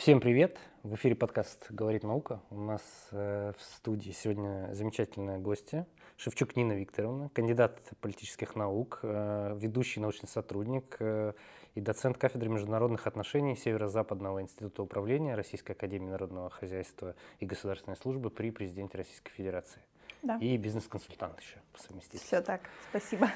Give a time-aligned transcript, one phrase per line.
[0.00, 0.58] Всем привет!
[0.82, 2.40] В эфире подкаст «Говорит наука».
[2.48, 9.58] У нас э, в студии сегодня замечательная гостья Шевчук Нина Викторовна, кандидат политических наук, э,
[9.60, 11.34] ведущий научный сотрудник э,
[11.74, 18.30] и доцент кафедры международных отношений Северо-Западного института управления Российской академии народного хозяйства и государственной службы
[18.30, 19.82] при президенте Российской Федерации.
[20.22, 20.38] Да.
[20.38, 22.26] И бизнес-консультант еще по совместительству.
[22.26, 23.28] Все так, спасибо.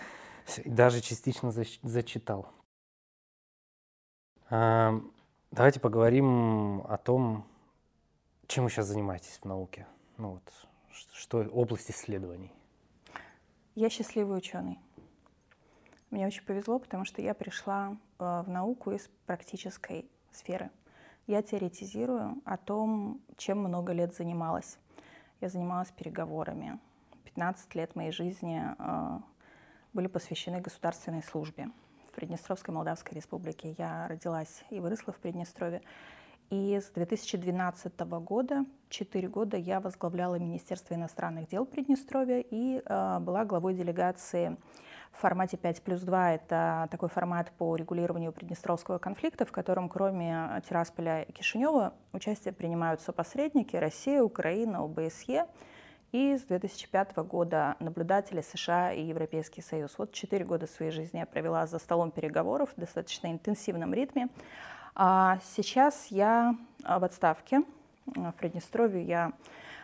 [0.64, 1.52] Даже частично
[1.82, 2.48] зачитал.
[5.56, 7.46] Давайте поговорим о том,
[8.48, 9.86] чем вы сейчас занимаетесь в науке.
[10.16, 10.52] Ну вот,
[11.12, 12.52] что область исследований.
[13.76, 14.80] Я счастливый ученый.
[16.10, 20.70] Мне очень повезло, потому что я пришла э, в науку из практической сферы.
[21.28, 24.76] Я теоретизирую о том, чем много лет занималась.
[25.40, 26.80] Я занималась переговорами.
[27.26, 29.20] 15 лет моей жизни э,
[29.92, 31.70] были посвящены государственной службе
[32.14, 33.74] Приднестровской Молдавской Республике.
[33.78, 35.82] Я родилась и выросла в Приднестровье.
[36.50, 43.44] И с 2012 года, 4 года, я возглавляла Министерство иностранных дел Приднестровья и э, была
[43.44, 44.56] главой делегации
[45.12, 46.34] в формате 5 плюс 2.
[46.34, 53.00] Это такой формат по регулированию Приднестровского конфликта, в котором кроме Тирасполя и Кишинева участие принимают
[53.00, 55.46] сопосредники Россия, Украина, ОБСЕ–
[56.14, 59.94] и с 2005 года наблюдатели США и Европейский Союз.
[59.98, 64.28] Вот четыре года своей жизни я провела за столом переговоров в достаточно интенсивном ритме.
[64.94, 67.64] А сейчас я в отставке.
[68.06, 69.32] В Приднестровье я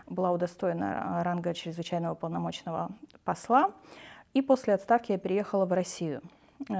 [0.06, 2.90] была удостоена ранга чрезвычайного полномочного
[3.24, 3.72] посла.
[4.32, 6.22] И после отставки я переехала в Россию.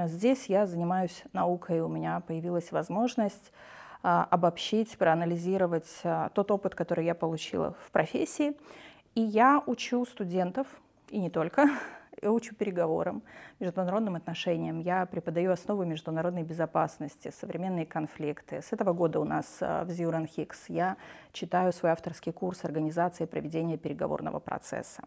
[0.04, 3.50] Здесь я занимаюсь наукой, у меня появилась возможность
[4.02, 8.56] а, обобщить, проанализировать а, тот опыт, который я получила в профессии,
[9.14, 10.66] и я учу студентов,
[11.08, 11.68] и не только,
[12.22, 13.22] я учу переговорам,
[13.58, 14.78] международным отношениям.
[14.78, 18.62] Я преподаю основы международной безопасности, современные конфликты.
[18.62, 20.96] С этого года у нас э, в Зюрен Хикс я
[21.32, 25.02] читаю свой авторский курс организации проведения переговорного процесса.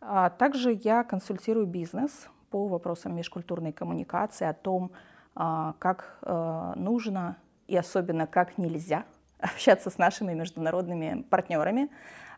[0.00, 4.92] А также я консультирую бизнес по вопросам межкультурной коммуникации, о том,
[5.34, 7.36] а, как э, нужно
[7.66, 9.04] и особенно как нельзя
[9.40, 11.88] общаться с нашими международными партнерами,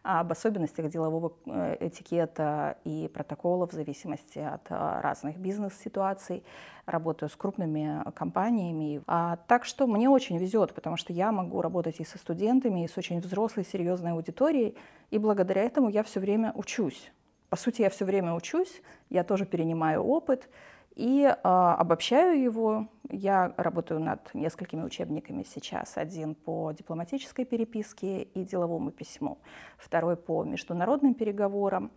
[0.03, 6.43] об особенностях делового э, этикета и протокола в зависимости от э, разных бизнес-ситуаций.
[6.87, 9.03] Работаю с крупными компаниями.
[9.07, 12.89] А, так что мне очень везет, потому что я могу работать и со студентами, и
[12.89, 14.75] с очень взрослой, серьезной аудиторией.
[15.11, 17.13] И благодаря этому я все время учусь.
[17.51, 18.81] По сути, я все время учусь,
[19.11, 20.49] я тоже перенимаю опыт
[21.01, 22.89] и э, обобщаю его.
[23.09, 25.97] Я работаю над несколькими учебниками сейчас.
[25.97, 29.39] Один по дипломатической переписке и деловому письму,
[29.79, 31.91] второй по международным переговорам.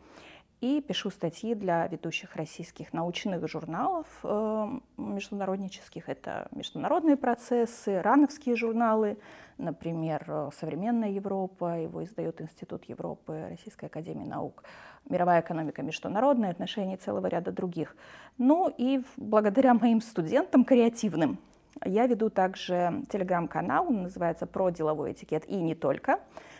[0.61, 6.07] И пишу статьи для ведущих российских научных журналов э, международнических.
[6.07, 9.17] Это международные процессы, рановские журналы,
[9.57, 14.63] например, «Современная Европа», его издает Институт Европы, Российская Академия Наук
[15.09, 17.95] мировая экономика, международные отношения целого ряда других.
[18.37, 21.39] Ну и благодаря моим студентам креативным
[21.85, 26.19] я веду также телеграм-канал, он называется «Про деловой этикет» и не только.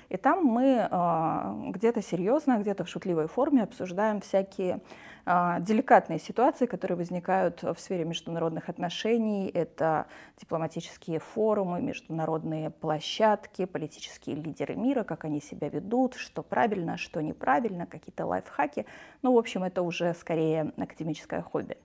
[0.10, 4.80] И там мы э, где-то серьезно, где-то в шутливой форме обсуждаем всякие
[5.26, 9.50] э, деликатные ситуации, которые возникают в сфере международных отношений.
[9.50, 10.06] Это
[10.40, 17.88] дипломатические форумы, международные площадки, политические лидеры мира, как они себя ведут, что правильно, что неправильно,
[17.88, 18.86] какие-то лайфхаки.
[19.24, 21.78] Ну, в общем, это уже скорее академическое хобби.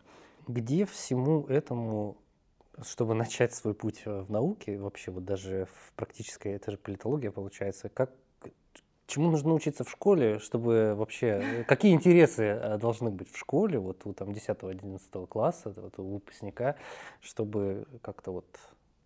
[0.47, 2.17] Где всему этому
[2.83, 7.31] чтобы начать свой путь э, в науке, вообще вот даже в практической, это же политология
[7.31, 8.11] получается, как,
[9.07, 13.79] чему нужно учиться в школе, чтобы вообще, э, какие интересы э, должны быть в школе,
[13.79, 16.77] вот у там 10-11 класса, вот, у выпускника,
[17.21, 18.47] чтобы как-то вот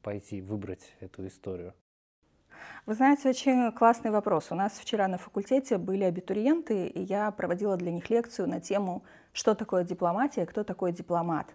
[0.02, 1.74] пойти выбрать эту историю?
[2.86, 4.48] Вы знаете, очень классный вопрос.
[4.50, 9.04] У нас вчера на факультете были абитуриенты, и я проводила для них лекцию на тему,
[9.32, 11.46] что такое дипломатия, кто такой дипломат.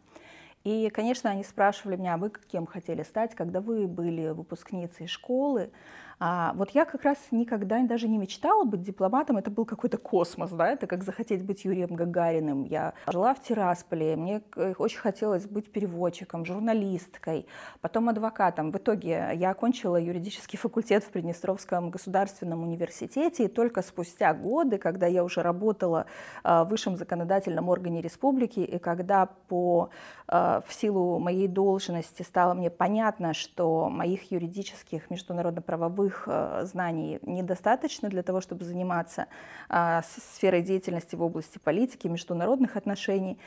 [0.67, 5.71] И, конечно, они спрашивали меня, а вы кем хотели стать, когда вы были выпускницей школы.
[6.19, 10.49] А вот я как раз никогда даже не мечтала быть дипломатом, это был какой-то космос,
[10.49, 12.63] да, это как захотеть быть Юрием Гагариным.
[12.63, 14.41] Я жила в Тирасполе, мне
[14.79, 17.45] очень хотелось быть переводчиком, журналисткой,
[17.81, 18.71] потом адвокатом.
[18.71, 25.05] В итоге я окончила юридический факультет в Приднестровском государственном университете, и только спустя годы, когда
[25.05, 26.07] я уже работала
[26.43, 29.91] а, в высшем законодательном органе республики, и когда по,
[30.27, 37.19] а, в силу моей должности стало мне понятно, что моих юридических международно-правовых бытовых э, знаний
[37.21, 39.27] недостаточно для того, чтобы заниматься
[39.69, 43.37] а, сферой деятельности в области политики, международных отношений,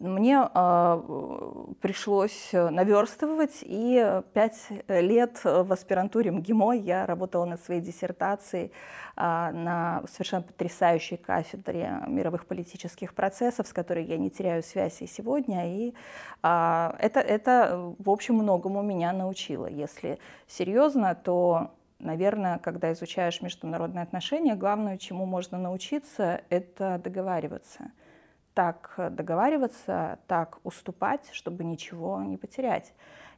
[0.00, 8.66] мне э, пришлось наверстывать, и пять лет в аспирантуре МГИМО я работала над своей диссертацией
[8.66, 8.70] э,
[9.16, 15.72] на совершенно потрясающей кафедре мировых политических процессов, с которой я не теряю связь и сегодня,
[15.72, 15.94] и
[16.42, 19.66] э, это, это, в общем, многому меня научило.
[19.66, 20.18] Если
[20.48, 21.70] серьезно, то
[22.04, 27.90] Наверное, когда изучаешь международные отношения, главное, чему можно научиться, это договариваться–
[28.54, 32.94] так договариваться, так уступать, чтобы ничего не потерять.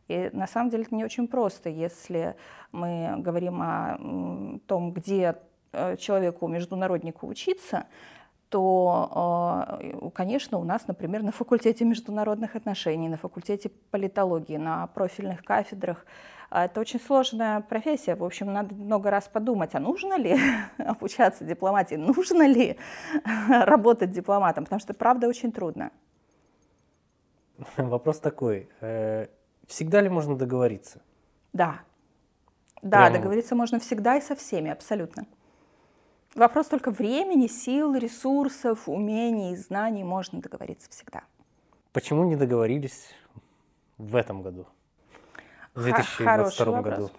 [0.08, 2.36] И на самом деле это не очень просто, если
[2.70, 3.98] мы говорим о
[4.66, 5.36] том, где
[5.72, 7.86] э, человеку, международнику учиться,
[8.50, 15.42] то, э, конечно, у нас, например, на факультете международных отношений, на факультете политологии, на профильных
[15.42, 16.06] кафедрах
[16.50, 18.14] это очень сложная профессия.
[18.14, 20.36] В общем, надо много раз подумать, а нужно ли
[20.78, 22.78] обучаться дипломатии, нужно ли
[23.48, 25.90] работать дипломатом, потому что правда очень трудно.
[27.76, 28.68] Вопрос такой.
[28.80, 29.26] Э,
[29.66, 31.02] всегда ли можно договориться?
[31.52, 31.80] Да.
[32.82, 33.14] Да, Прям...
[33.14, 35.26] договориться можно всегда и со всеми, абсолютно.
[36.34, 40.04] Вопрос только времени, сил, ресурсов, умений, знаний.
[40.04, 41.24] Можно договориться всегда.
[41.92, 43.14] Почему не договорились
[43.96, 44.66] в этом году?
[45.76, 47.10] В 2022 году?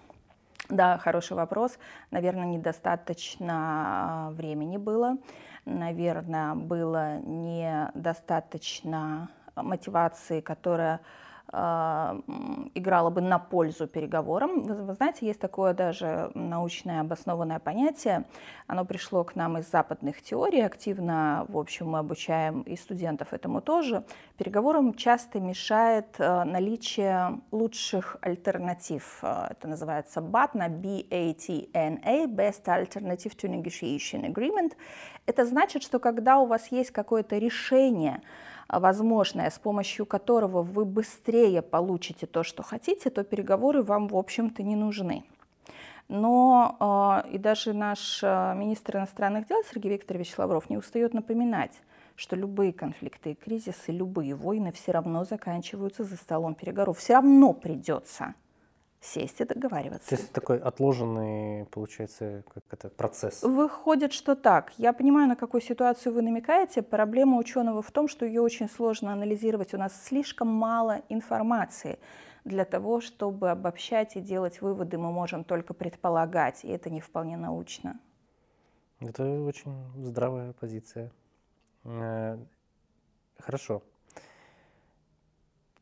[0.68, 1.78] Да, хороший вопрос.
[2.10, 5.16] Наверное, недостаточно а, времени было.
[5.64, 11.00] Наверное, было недостаточно мотивации, которая
[11.50, 14.62] играла бы на пользу переговорам.
[14.64, 18.26] Вы, вы знаете, есть такое даже научное обоснованное понятие.
[18.66, 20.60] Оно пришло к нам из западных теорий.
[20.60, 24.04] Активно, в общем, мы обучаем и студентов этому тоже.
[24.36, 29.20] Переговорам часто мешает а, наличие лучших альтернатив.
[29.22, 34.72] А, это называется BATNA, B-A-T-N-A, Best Alternative to Negotiation Agreement.
[35.24, 38.20] Это значит, что когда у вас есть какое-то решение,
[38.68, 44.62] возможное, с помощью которого вы быстрее получите то, что хотите, то переговоры вам, в общем-то,
[44.62, 45.24] не нужны.
[46.08, 51.72] Но э, и даже наш э, министр иностранных дел Сергей Викторович Лавров не устает напоминать,
[52.16, 56.98] что любые конфликты и кризисы, любые войны все равно заканчиваются за столом переговоров.
[56.98, 58.34] Все равно придется
[59.00, 60.08] сесть и договариваться.
[60.08, 63.42] То есть такой отложенный, получается, как это, процесс?
[63.42, 64.72] Выходит, что так.
[64.76, 66.82] Я понимаю, на какую ситуацию вы намекаете.
[66.82, 69.74] Проблема ученого в том, что ее очень сложно анализировать.
[69.74, 71.98] У нас слишком мало информации
[72.44, 74.98] для того, чтобы обобщать и делать выводы.
[74.98, 78.00] Мы можем только предполагать, и это не вполне научно.
[79.00, 79.72] Это очень
[80.04, 81.12] здравая позиция.
[81.84, 82.36] Э,
[83.38, 83.82] хорошо.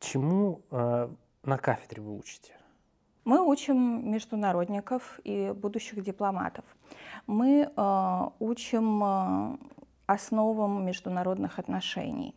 [0.00, 1.08] Чему э,
[1.42, 2.52] на кафедре вы учите?
[3.26, 6.64] Мы учим международников и будущих дипломатов.
[7.26, 9.56] Мы э, учим э,
[10.06, 12.36] основам международных отношений.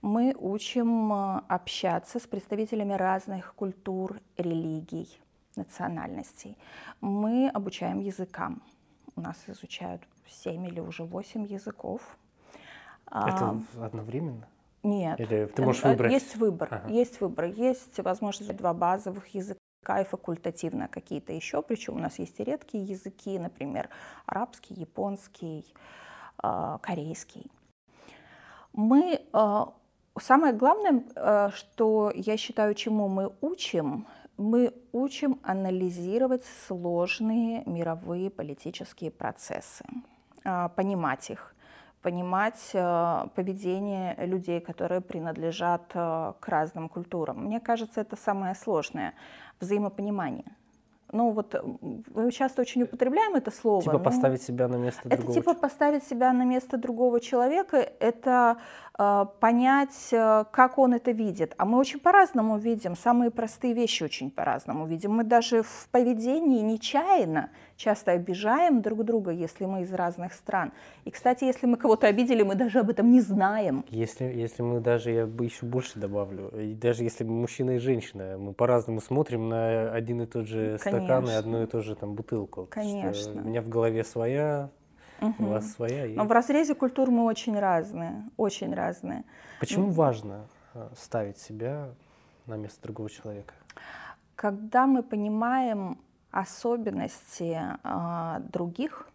[0.00, 5.20] Мы учим э, общаться с представителями разных культур, религий,
[5.54, 6.56] национальностей.
[7.02, 8.62] Мы обучаем языкам.
[9.16, 12.00] У нас изучают 7 или уже 8 языков.
[13.04, 14.48] Это а, одновременно?
[14.82, 15.20] Нет.
[15.20, 16.10] Или ты можешь выбрать?
[16.10, 16.68] Есть выбор.
[16.70, 16.88] Ага.
[16.88, 17.44] Есть выбор.
[17.44, 22.84] Есть возможность два базовых языка и факультативно какие-то еще, причем у нас есть и редкие
[22.84, 23.88] языки, например,
[24.26, 25.64] арабский, японский,
[26.38, 27.50] а, корейский.
[28.72, 29.74] Мы, а,
[30.18, 34.06] самое главное, а, что я считаю, чему мы учим,
[34.36, 39.84] мы учим анализировать сложные мировые политические процессы,
[40.74, 41.51] понимать их,
[42.02, 47.44] понимать поведение людей, которые принадлежат к разным культурам.
[47.44, 49.14] Мне кажется, это самое сложное
[49.60, 50.52] взаимопонимание.
[51.12, 51.54] Ну вот
[52.14, 53.82] мы часто очень употребляем это слово.
[53.82, 55.30] Типа поставить себя на место это другого.
[55.30, 57.76] Это типа поставить себя на место другого человека.
[57.76, 58.56] Это
[58.98, 61.54] э, понять, э, как он это видит.
[61.58, 62.96] А мы очень по-разному видим.
[62.96, 65.12] Самые простые вещи очень по-разному видим.
[65.12, 67.50] Мы даже в поведении нечаянно
[67.82, 70.72] часто обижаем друг друга, если мы из разных стран.
[71.04, 73.84] И, кстати, если мы кого-то обидели, мы даже об этом не знаем.
[73.88, 77.78] Если, если мы даже, я бы еще больше добавлю, и даже если мы мужчина и
[77.78, 80.90] женщина, мы по-разному смотрим на один и тот же Конечно.
[80.90, 82.66] стакан и одну и ту же там бутылку.
[82.70, 83.42] Конечно.
[83.42, 84.70] У меня в голове своя,
[85.20, 85.34] угу.
[85.44, 86.06] у вас своя.
[86.06, 86.14] И...
[86.14, 89.24] Но в разрезе культур мы очень разные, очень разные.
[89.58, 91.88] Почему ну, важно э, ставить себя
[92.46, 93.54] на место другого человека?
[94.36, 95.98] Когда мы понимаем
[96.32, 99.08] особенности э, других,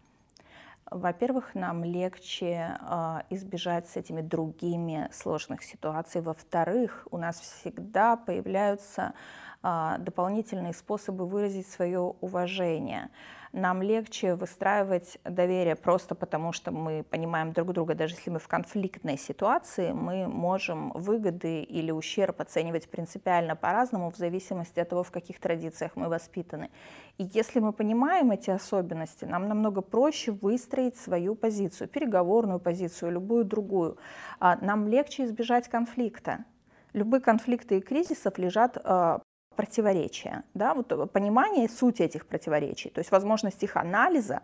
[0.90, 6.22] во-первых, нам легче э, избежать с этими другими сложных ситуаций.
[6.22, 9.12] Во-вторых, у нас всегда появляются
[9.60, 13.10] а, дополнительные способы выразить свое уважение.
[13.52, 18.48] Нам легче выстраивать доверие просто потому, что мы понимаем друг друга, даже если мы в
[18.48, 25.10] конфликтной ситуации, мы можем выгоды или ущерб оценивать принципиально по-разному в зависимости от того, в
[25.10, 26.70] каких традициях мы воспитаны.
[27.16, 33.44] И если мы понимаем эти особенности, нам намного проще выстроить свою позицию, переговорную позицию, любую
[33.44, 33.96] другую.
[34.40, 36.44] А, нам легче избежать конфликта.
[36.92, 39.20] Любые конфликты и кризисов лежат а,
[39.58, 44.42] противоречия, да, вот понимание сути этих противоречий, то есть возможность их анализа,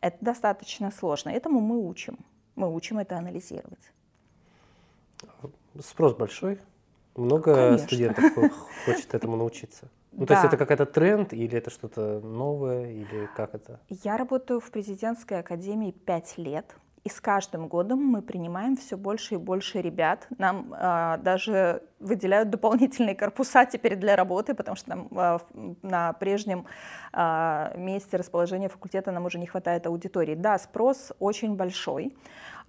[0.00, 1.28] это достаточно сложно.
[1.28, 2.16] Этому мы учим.
[2.56, 3.92] Мы учим это анализировать.
[5.82, 6.58] Спрос большой.
[7.14, 7.86] Много Конечно.
[7.86, 8.24] студентов
[8.86, 9.90] хочет этому научиться.
[10.12, 10.26] Ну, да.
[10.26, 13.80] то есть это какой-то тренд или это что-то новое, или как это?
[13.90, 16.74] Я работаю в президентской академии пять лет.
[17.04, 20.26] И с каждым годом мы принимаем все больше и больше ребят.
[20.38, 25.40] Нам а, даже выделяют дополнительные корпуса теперь для работы, потому что нам а,
[25.82, 26.66] на прежнем
[27.12, 30.34] а, месте расположения факультета нам уже не хватает аудитории.
[30.34, 32.14] Да, спрос очень большой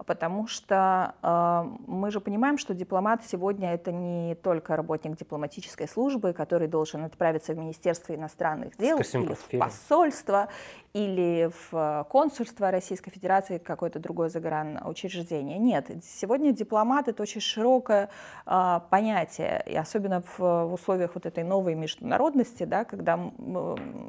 [0.04, 6.32] потому что э, мы же понимаем, что дипломат сегодня это не только работник дипломатической службы,
[6.32, 10.48] который должен отправиться в Министерство иностранных дел или в посольство,
[10.92, 15.58] или в консульство Российской Федерации, какое-то другое загранучреждение.
[15.58, 18.10] Нет, сегодня дипломат это очень широкое
[18.46, 18.80] э,
[19.26, 23.14] понятие, и особенно в, в условиях вот этой новой международности, да, когда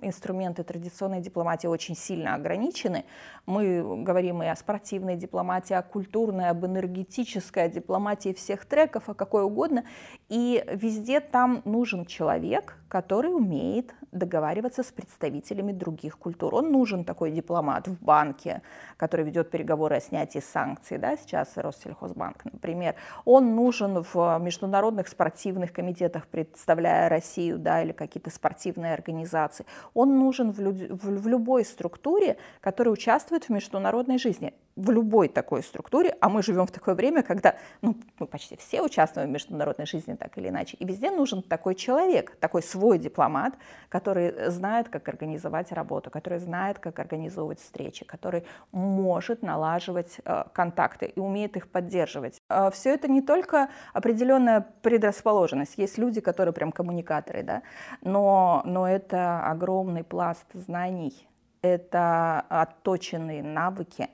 [0.02, 3.06] инструменты традиционной дипломатии очень сильно ограничены.
[3.46, 9.14] Мы говорим и о спортивной дипломатии, о культурной, об энергетической, о дипломатии всех треков, о
[9.14, 9.84] какой угодно.
[10.30, 16.56] И везде там нужен человек, который умеет договариваться с представителями других культур.
[16.56, 18.62] Он нужен такой дипломат в банке,
[18.98, 22.96] который ведет переговоры о снятии санкций, да, сейчас Россельхозбанк, например.
[23.26, 29.66] Он нужен в международных спортивных комитетах, представляя Россию, да, или какие-то спортивные организации.
[29.94, 30.76] Он нужен в, люд...
[30.90, 36.68] в любой структуре, которая участвует в международной жизни в любой такой структуре, а мы живем
[36.68, 40.78] в такое время, когда ну, мы почти все участвуем в международной жизни так или иначе,
[40.78, 43.56] и везде нужен такой человек, такой свой дипломат,
[43.90, 51.08] который знает, как организовать работу, который знает, как организовывать встречи, который может налаживать э, контакты
[51.08, 52.40] и умеет их поддерживать.
[52.50, 57.64] Э, все это не только определенная предрасположенность, есть люди, которые прям коммуникаторы, да,
[58.02, 61.28] но, но это огромный пласт знаний,
[61.64, 64.10] это отточенные навыки,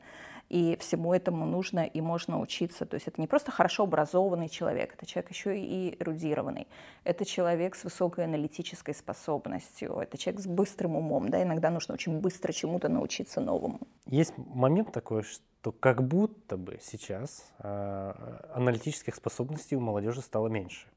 [0.50, 2.86] и всему этому нужно и можно учиться.
[2.86, 6.68] То есть это не просто хорошо образованный человек, это человек еще и эрудированный.
[7.04, 11.30] Это человек с высокой аналитической способностью, это человек с быстрым умом.
[11.30, 11.42] Да?
[11.42, 13.80] Иногда нужно очень быстро чему-то научиться новому.
[14.06, 18.14] Есть момент такой, что как будто бы сейчас э,
[18.54, 20.88] аналитических способностей у молодежи стало меньше.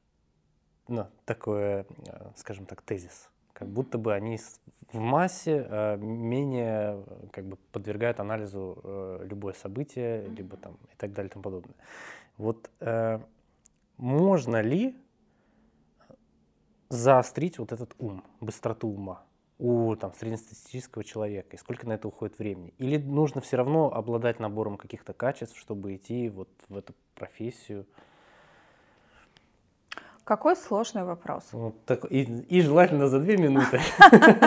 [0.87, 4.37] Ну, такое, э, скажем так, тезис как будто бы они
[4.93, 11.11] в массе э, менее как бы подвергают анализу э, любое событие, либо там и так
[11.11, 11.75] далее и тому подобное.
[12.37, 13.19] Вот э,
[13.97, 14.95] можно ли
[16.89, 19.23] заострить вот этот ум, быстроту ума
[19.57, 22.75] у там, среднестатистического человека, и сколько на это уходит времени?
[22.77, 27.87] Или нужно все равно обладать набором каких-то качеств, чтобы идти вот в эту профессию?
[30.27, 31.43] Какой сложный вопрос.
[31.53, 33.79] Вот так, и, и желательно за две минуты.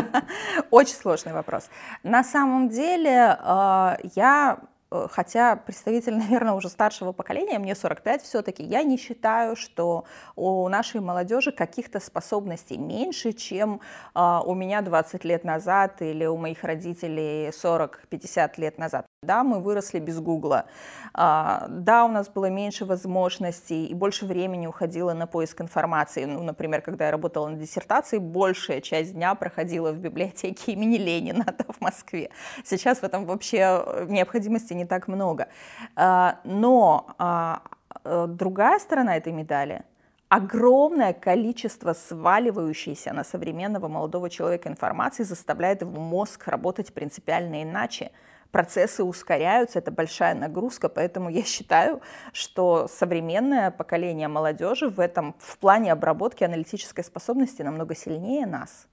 [0.71, 1.71] Очень сложный вопрос.
[2.03, 4.59] На самом деле э, я
[4.91, 10.05] Э, хотя представитель, наверное, уже старшего поколения, мне 45 все-таки, я не считаю, что
[10.37, 13.81] у нашей молодежи каких-то способностей меньше, чем
[14.15, 19.07] а, у меня 20 лет назад или у моих родителей 40-50 лет назад.
[19.23, 20.65] Да, мы выросли без Гугла.
[21.13, 26.25] А, да, у нас было меньше возможностей и больше времени уходило на поиск информации.
[26.25, 31.45] Ну, например, когда я работала на диссертации, большая часть дня проходила в библиотеке имени Ленина
[31.69, 32.31] в Москве.
[32.65, 35.49] Сейчас в этом вообще необходимости не так много.
[35.97, 37.61] А, но а,
[38.05, 39.85] э, другая сторона этой медали
[40.31, 48.13] огромное количество сваливающейся на современного молодого человека информации заставляет его мозг работать принципиально иначе.
[48.53, 52.01] Процессы ускоряются, это большая нагрузка, поэтому я считаю,
[52.33, 58.87] что современное поколение молодежи в этом в плане обработки аналитической способности намного сильнее нас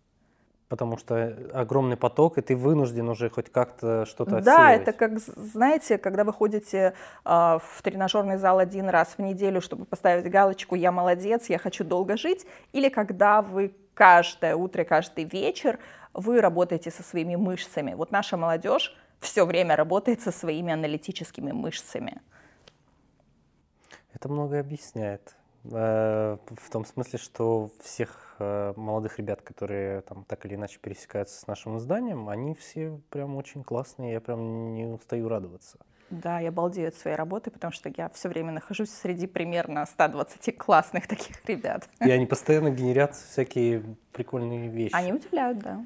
[0.69, 5.97] потому что огромный поток, и ты вынужден уже хоть как-то что-то Да, это как, знаете,
[5.97, 6.93] когда вы ходите
[7.25, 11.83] э, в тренажерный зал один раз в неделю, чтобы поставить галочку «я молодец, я хочу
[11.83, 15.79] долго жить», или когда вы каждое утро, каждый вечер
[16.13, 17.93] вы работаете со своими мышцами.
[17.93, 22.21] Вот наша молодежь все время работает со своими аналитическими мышцами.
[24.13, 25.35] Это многое объясняет.
[25.71, 31.39] Э, в том смысле, что всех э, молодых ребят, которые там так или иначе пересекаются
[31.39, 35.77] с нашим изданием, они все прям очень классные, я прям не устаю радоваться.
[36.09, 40.57] Да, я балдею от своей работы, потому что я все время нахожусь среди примерно 120
[40.57, 41.89] классных таких ребят.
[41.99, 43.83] И они постоянно генерят всякие
[44.13, 44.95] прикольные вещи.
[44.95, 45.85] Они удивляют, да.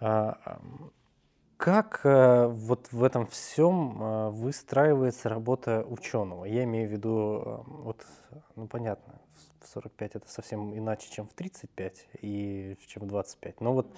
[0.00, 0.60] А,
[1.58, 6.44] как э, вот в этом всем э, выстраивается работа ученого?
[6.44, 8.06] Я имею в виду, э, вот,
[8.54, 9.20] ну понятно,
[9.60, 13.60] в 45 это совсем иначе, чем в 35 и чем в 25.
[13.60, 13.92] Но вот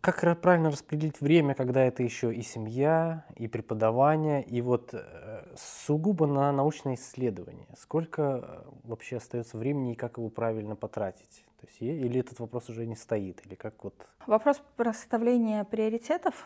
[0.00, 6.26] как правильно распределить время, когда это еще и семья, и преподавание, и вот э, сугубо
[6.26, 7.68] на научное исследование?
[7.78, 11.44] Сколько э, вообще остается времени и как его правильно потратить?
[11.60, 13.94] То есть, или этот вопрос уже не стоит, или как вот?
[14.26, 16.44] Вопрос расставления приоритетов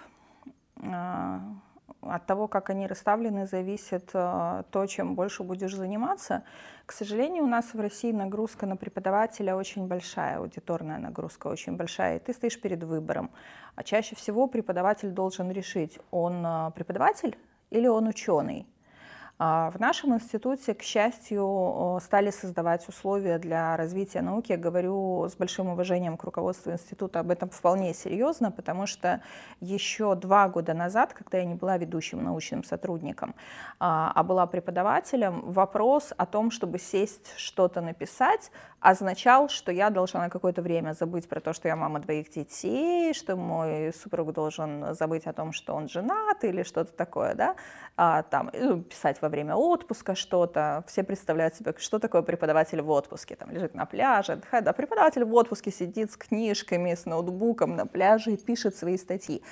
[0.83, 1.40] а,
[2.10, 6.42] от того, как они расставлены, зависит э, то, чем больше будешь заниматься.
[6.86, 12.16] К сожалению, у нас в России нагрузка на преподавателя очень большая, аудиторная нагрузка очень большая,
[12.16, 13.30] и ты стоишь перед выбором.
[13.75, 17.36] А чаще всего преподаватель должен решить, он э, преподаватель
[17.70, 18.66] или он ученый.
[19.38, 24.52] А, в нашем институте, к счастью, стали создавать условия для развития науки.
[24.52, 29.21] Я говорю с большим уважением к руководству института об этом вполне серьезно, потому что
[29.61, 33.35] еще два года назад, когда я не была ведущим научным сотрудником,
[33.78, 38.50] а, а была преподавателем, вопрос о том, чтобы сесть что-то написать,
[38.87, 43.12] означал, что я должна на какое-то время забыть про то, что я мама двоих детей,
[43.14, 47.57] что мой супруг должен забыть о том, что он женат или что-то такое, да,
[47.97, 50.85] а, там, ну, писать во время отпуска что-то.
[50.87, 55.25] Все представляют себе, что такое преподаватель в отпуске, там, лежит на пляже, отдыхает, да, преподаватель
[55.25, 59.43] в отпуске сидит с книжками, с ноутбуком на пляже и пишет свои статьи.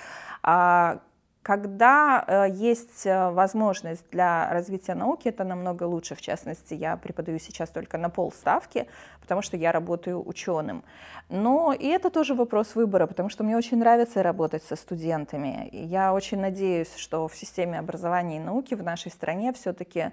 [0.44, 1.00] А
[1.44, 6.14] когда э, есть э, возможность для развития науки, это намного лучше.
[6.14, 8.86] В частности, я преподаю сейчас только на полставки,
[9.20, 10.82] потому что я работаю ученым.
[11.28, 15.68] Но и это тоже вопрос выбора, потому что мне очень нравится работать со студентами.
[15.72, 20.12] Я очень надеюсь, что в системе образования и науки в нашей стране все-таки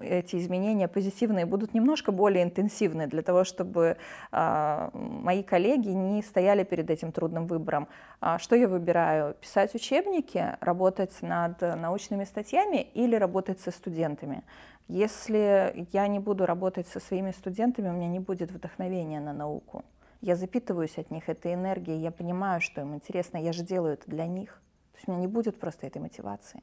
[0.00, 3.96] эти изменения позитивные будут немножко более интенсивны для того, чтобы
[4.32, 7.88] э, мои коллеги не стояли перед этим трудным выбором.
[8.20, 9.34] А что я выбираю?
[9.34, 14.42] Писать учебники, работать над научными статьями или работать со студентами.
[14.88, 19.84] Если я не буду работать со своими студентами, у меня не будет вдохновения на науку.
[20.20, 24.10] Я запитываюсь от них этой энергией, я понимаю, что им интересно, я же делаю это
[24.10, 24.60] для них.
[24.92, 26.62] То есть у меня не будет просто этой мотивации.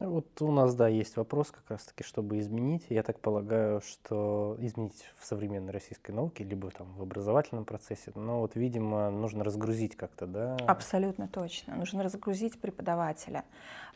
[0.00, 2.86] Вот у нас, да, есть вопрос как раз-таки, чтобы изменить.
[2.88, 8.40] Я так полагаю, что изменить в современной российской науке, либо там в образовательном процессе, но
[8.40, 10.56] вот, видимо, нужно разгрузить как-то, да?
[10.66, 11.76] Абсолютно точно.
[11.76, 13.44] Нужно разгрузить преподавателя.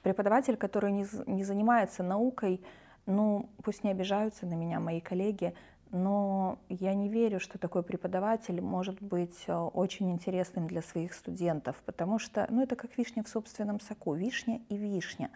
[0.03, 2.61] Преподаватель, который не, не занимается наукой,
[3.07, 5.55] ну, пусть не обижаются на меня мои коллеги,
[5.95, 11.77] но я не верю, что такой преподаватель может быть э, очень интересным для своих студентов,
[11.87, 15.31] потому что ну, это как вишня в собственном соку, вишня и вишня.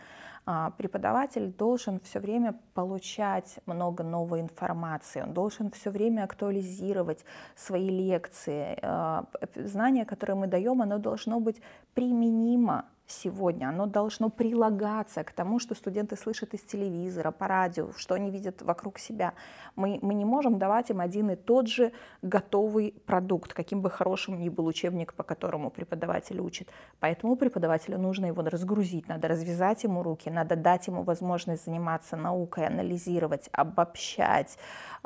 [0.46, 7.88] А преподаватель должен все время получать много новой информации, он должен все время актуализировать свои
[7.88, 8.80] лекции.
[8.82, 9.22] Э,
[9.54, 11.62] знание, которое мы даем, оно должно быть
[11.94, 18.14] применимо сегодня, оно должно прилагаться к тому, что студенты слышат из телевизора, по радио, что
[18.14, 19.32] они видят вокруг себя.
[19.76, 21.92] Мы, мы не можем давать им один и тот же
[22.22, 26.68] готовый продукт, каким бы хорошим ни был учебник, по которому преподаватель учит.
[27.00, 32.66] Поэтому преподавателю нужно его разгрузить, надо развязать ему руки, надо дать ему возможность заниматься наукой,
[32.66, 34.58] анализировать, обобщать,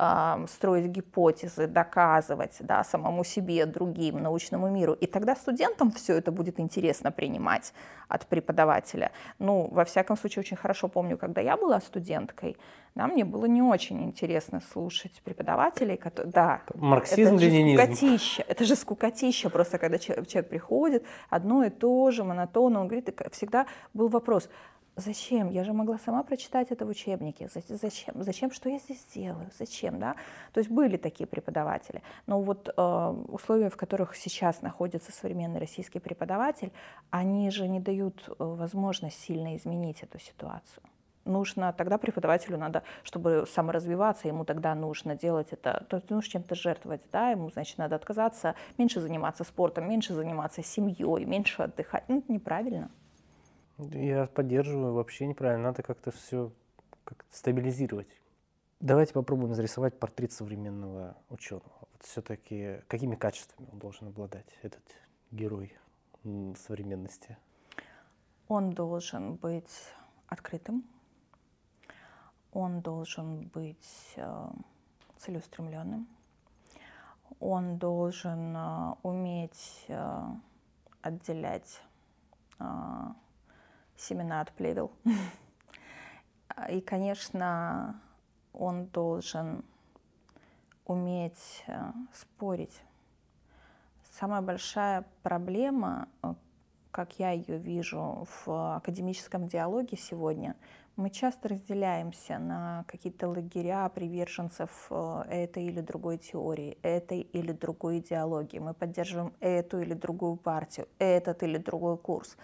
[0.02, 4.92] э, строить гипотезы, доказывать да, самому себе, другим, научному миру.
[4.94, 7.72] И тогда студентам все это будет интересно принимать
[8.08, 9.10] от преподавателя.
[9.38, 12.56] Ну, во всяком случае, очень хорошо помню, когда я была студенткой,
[12.94, 17.80] да, мне было не очень интересно слушать преподавателей, которые, да, марксизм, это ленинизм.
[17.80, 22.80] Же скукотища, это же скукотища, просто когда человек, человек приходит, одно и то же, монотонно,
[22.80, 24.50] он говорит, и всегда был вопрос,
[24.96, 25.48] Зачем?
[25.50, 27.48] Я же могла сама прочитать это в учебнике.
[27.68, 28.22] Зачем?
[28.22, 28.50] Зачем?
[28.50, 29.50] Что я здесь делаю?
[29.58, 29.98] Зачем?
[29.98, 30.16] Да?
[30.52, 32.02] То есть были такие преподаватели.
[32.26, 36.72] Но вот э, условия, в которых сейчас находится современный российский преподаватель,
[37.10, 40.82] они же не дают э, возможность сильно изменить эту ситуацию.
[41.24, 46.56] Нужно, тогда преподавателю надо, чтобы саморазвиваться, ему тогда нужно делать это, то есть нужно чем-то
[46.56, 52.04] жертвовать, да, ему, значит, надо отказаться, меньше заниматься спортом, меньше заниматься семьей, меньше отдыхать.
[52.08, 52.90] Ну, это неправильно.
[53.78, 55.68] Я поддерживаю, вообще неправильно.
[55.68, 56.52] Надо как-то все
[57.04, 58.08] как стабилизировать.
[58.80, 61.72] Давайте попробуем зарисовать портрет современного ученого.
[61.80, 64.82] Вот все-таки какими качествами он должен обладать, этот
[65.30, 65.72] герой
[66.56, 67.36] современности?
[68.48, 69.70] Он должен быть
[70.26, 70.84] открытым,
[72.52, 74.48] он должен быть э,
[75.16, 76.06] целеустремленным.
[77.40, 80.22] Он должен э, уметь э,
[81.00, 81.80] отделять
[84.02, 84.92] семена от плевел.
[86.68, 88.00] И, конечно,
[88.52, 89.64] он должен
[90.84, 91.64] уметь
[92.12, 92.82] спорить.
[94.10, 96.08] Самая большая проблема,
[96.90, 100.54] как я ее вижу в академическом диалоге сегодня,
[100.96, 108.00] мы часто разделяемся на какие-то лагеря приверженцев э, этой или другой теории, этой или другой
[108.00, 108.58] идеологии.
[108.58, 112.36] Мы поддерживаем эту или другую партию, этот или другой курс.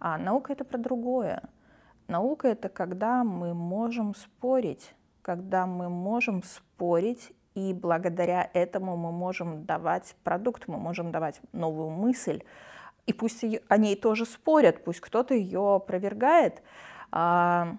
[0.00, 1.42] А наука это про другое.
[2.08, 9.64] Наука это когда мы можем спорить, когда мы можем спорить и благодаря этому мы можем
[9.64, 12.42] давать продукт, мы можем давать новую мысль,
[13.06, 16.62] и пусть о ней тоже спорят, пусть кто-то ее опровергает,
[17.12, 17.76] а,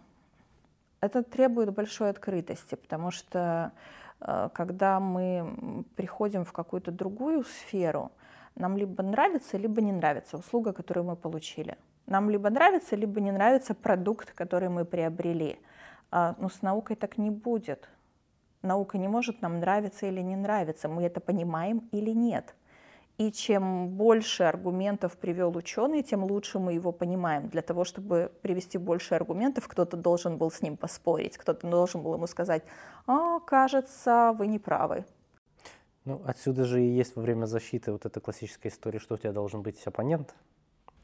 [0.99, 3.71] это требует большой открытости, потому что
[4.19, 8.11] э, когда мы приходим в какую-то другую сферу,
[8.55, 11.77] нам либо нравится, либо не нравится услуга, которую мы получили.
[12.07, 15.59] Нам либо нравится, либо не нравится продукт, который мы приобрели.
[16.11, 17.89] А, но с наукой так не будет.
[18.61, 20.87] Наука не может нам нравиться или не нравиться.
[20.87, 22.55] Мы это понимаем или нет.
[23.17, 27.49] И чем больше аргументов привел ученый, тем лучше мы его понимаем.
[27.49, 32.15] Для того, чтобы привести больше аргументов, кто-то должен был с ним поспорить, кто-то должен был
[32.15, 32.63] ему сказать,
[33.05, 35.05] а, кажется, вы не правы.
[36.05, 39.33] Ну, отсюда же и есть во время защиты вот эта классическая история, что у тебя
[39.33, 40.33] должен быть оппонент.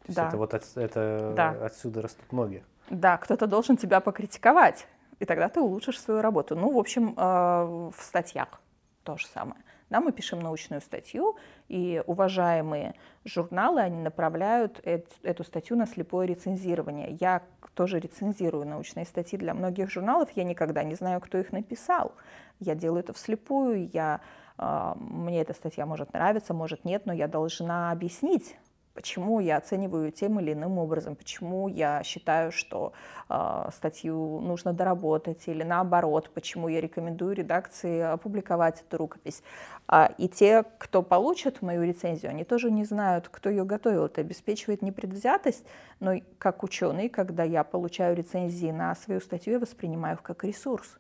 [0.08, 0.28] То да.
[0.30, 1.50] это вот от, это да.
[1.66, 2.64] отсюда растут ноги.
[2.90, 4.88] Да, кто-то должен тебя покритиковать,
[5.20, 6.56] и тогда ты улучшишь свою работу.
[6.56, 8.62] Ну, в общем, э, в статьях
[9.04, 9.62] то же самое.
[9.90, 11.38] Да, мы пишем научную статью,
[11.70, 17.18] и уважаемые журналы, они направляют эту статью на слепое рецензирование.
[17.22, 17.42] Я
[17.74, 22.14] тоже рецензирую научные статьи для многих журналов, я никогда не знаю, кто их написал.
[22.60, 24.20] Я делаю это вслепую, я,
[24.58, 28.58] э, мне эта статья может нравиться, может нет, но я должна объяснить,
[28.98, 32.94] почему я оцениваю тем или иным образом, почему я считаю, что
[33.30, 39.44] э, статью нужно доработать, или наоборот, почему я рекомендую редакции опубликовать эту рукопись.
[39.88, 44.06] А, и те, кто получат мою рецензию, они тоже не знают, кто ее готовил.
[44.06, 45.64] Это обеспечивает непредвзятость,
[46.00, 50.98] но как ученый, когда я получаю рецензии на свою статью, я воспринимаю их как ресурс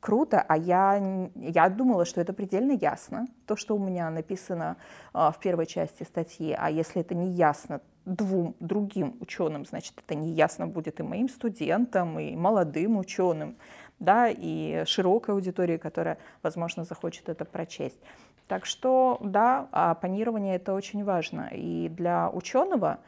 [0.00, 4.76] круто, а я, я думала, что это предельно ясно, то, что у меня написано
[5.14, 10.14] э, в первой части статьи, а если это не ясно двум другим ученым, значит, это
[10.14, 13.56] не ясно будет и моим студентам, и молодым ученым,
[13.98, 18.00] да, и широкой аудитории, которая, возможно, захочет это прочесть.
[18.46, 21.50] Так что, да, оппонирование это очень важно.
[21.52, 22.98] И для ученого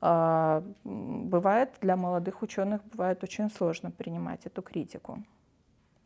[0.00, 5.24] э, бывает, для молодых ученых бывает очень сложно принимать эту критику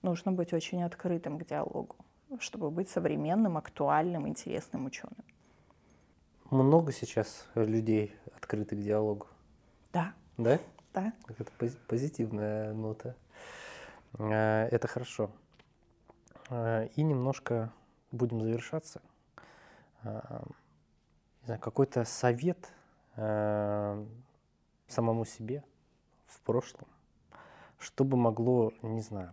[0.09, 1.97] нужно быть очень открытым к диалогу,
[2.39, 5.25] чтобы быть современным, актуальным, интересным ученым.
[6.51, 9.27] Много сейчас людей открыты к диалогу?
[9.93, 10.15] Да.
[10.39, 10.59] Да?
[10.95, 11.13] Да.
[11.29, 11.45] Это
[11.87, 13.15] позитивная нота.
[14.19, 15.31] Э, это хорошо.
[16.49, 17.71] Э, и немножко
[18.13, 19.03] будем завершаться.
[20.05, 20.41] Э,
[21.43, 22.73] не знаю, какой-то совет
[24.87, 25.65] самому себе
[26.27, 26.87] в прошлом,
[27.81, 29.33] чтобы могло, не знаю,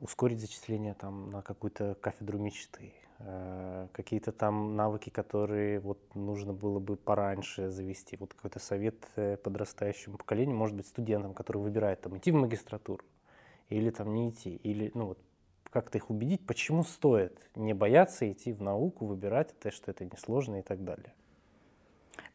[0.00, 6.78] ускорить зачисление там на какую-то кафедру мечты, э, какие-то там навыки, которые вот нужно было
[6.78, 8.16] бы пораньше завести.
[8.18, 13.04] Вот какой-то совет э, подрастающему поколению, может быть, студентам, которые выбирают там идти в магистратуру
[13.68, 15.18] или там не идти, или ну вот
[15.70, 20.58] как-то их убедить, почему стоит не бояться идти в науку, выбирать это, что это несложно
[20.58, 21.14] и так далее.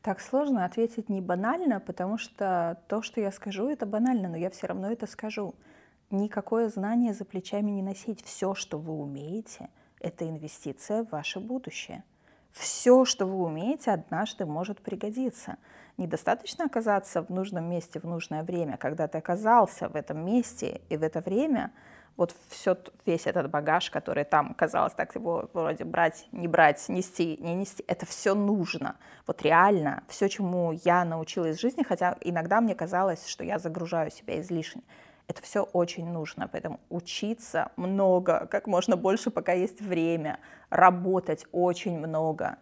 [0.01, 4.49] Так сложно ответить не банально, потому что то, что я скажу, это банально, но я
[4.49, 5.55] все равно это скажу
[6.15, 8.23] никакое знание за плечами не носить.
[8.23, 12.03] Все, что вы умеете, это инвестиция в ваше будущее.
[12.51, 15.57] Все, что вы умеете, однажды может пригодиться.
[15.97, 18.77] Недостаточно оказаться в нужном месте в нужное время.
[18.77, 21.71] Когда ты оказался в этом месте и в это время,
[22.17, 27.37] вот все, весь этот багаж, который там казалось так его вроде брать, не брать, нести,
[27.41, 28.95] не нести, это все нужно.
[29.27, 34.11] Вот реально, все, чему я научилась в жизни, хотя иногда мне казалось, что я загружаю
[34.11, 34.81] себя излишне,
[35.27, 41.97] это все очень нужно, поэтому учиться много, как можно больше, пока есть время, работать очень
[41.97, 42.57] много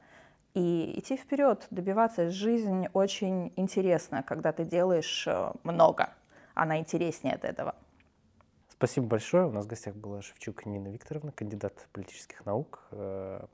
[0.54, 2.30] и идти вперед, добиваться.
[2.30, 6.10] Жизнь очень интересна, когда ты делаешь э, много,
[6.54, 7.76] она интереснее от этого.
[8.70, 9.48] Спасибо большое.
[9.48, 13.46] У нас в гостях была Шевчук Нина Викторовна, кандидат политических наук, э,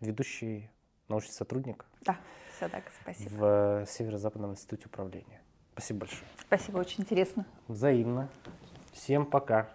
[0.00, 0.70] ведущий
[1.08, 1.84] научный сотрудник.
[2.00, 2.16] Да,
[2.56, 3.36] все так, спасибо.
[3.36, 5.41] В Северо-Западном институте управления.
[5.72, 6.22] Спасибо большое.
[6.40, 7.46] Спасибо, очень интересно.
[7.68, 8.28] Взаимно.
[8.92, 9.68] Всем пока.